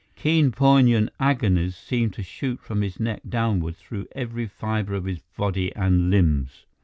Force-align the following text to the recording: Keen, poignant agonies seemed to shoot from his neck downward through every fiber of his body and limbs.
Keen, 0.15 0.51
poignant 0.51 1.09
agonies 1.19 1.75
seemed 1.75 2.13
to 2.15 2.23
shoot 2.23 2.59
from 2.59 2.81
his 2.81 2.99
neck 2.99 3.21
downward 3.29 3.75
through 3.77 4.07
every 4.13 4.47
fiber 4.47 4.95
of 4.95 5.05
his 5.05 5.19
body 5.37 5.71
and 5.75 6.09
limbs. 6.09 6.65